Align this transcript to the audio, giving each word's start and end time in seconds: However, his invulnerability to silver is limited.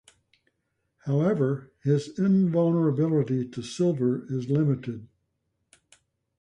However, 1.05 1.71
his 1.83 2.17
invulnerability 2.17 3.47
to 3.49 3.61
silver 3.61 4.25
is 4.33 4.49
limited. 4.49 5.07